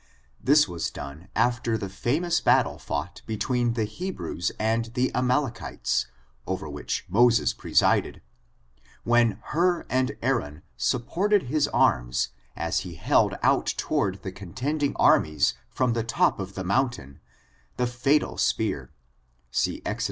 This 0.43 0.67
was 0.67 0.89
done 0.89 1.27
after 1.35 1.77
the 1.77 1.87
famous 1.87 2.41
battle 2.41 2.79
fought 2.79 3.21
be 3.27 3.37
tween 3.37 3.73
the 3.73 3.83
Hebrews 3.85 4.51
and 4.57 4.85
the 4.95 5.11
Amalekites, 5.13 6.07
over 6.47 6.67
which 6.67 7.05
Moses 7.07 7.53
presided, 7.53 8.19
when 9.03 9.37
Hur 9.49 9.85
and 9.91 10.13
Aaron 10.23 10.63
supported 10.75 11.43
his 11.43 11.67
arms, 11.67 12.29
as 12.55 12.79
he 12.79 12.95
held 12.95 13.35
out 13.43 13.67
toward 13.77 14.23
the 14.23 14.31
contending 14.31 14.95
armies 14.95 15.53
from 15.69 15.93
the 15.93 16.03
top 16.03 16.39
of 16.39 16.55
the 16.55 16.63
mountain, 16.63 17.19
the 17.77 17.85
fatal 17.85 18.39
spear— 18.39 18.89
see 19.51 19.83
Exod. 19.85 19.99